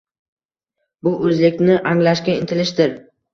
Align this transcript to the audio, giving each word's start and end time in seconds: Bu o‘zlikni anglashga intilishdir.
Bu 1.07 1.13
o‘zlikni 1.25 1.75
anglashga 1.91 2.35
intilishdir. 2.39 2.97